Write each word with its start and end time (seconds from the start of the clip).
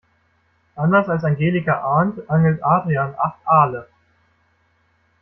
Anders 0.73 1.07
als 1.09 1.23
Angelika 1.23 1.79
Arndt 1.81 2.27
angelt 2.27 2.63
Adrian 2.63 3.13
acht 3.19 3.37
Aale. 3.45 3.87